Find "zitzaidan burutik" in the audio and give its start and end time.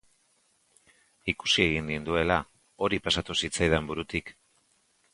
3.45-4.39